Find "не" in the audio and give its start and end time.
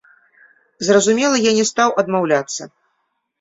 1.59-1.65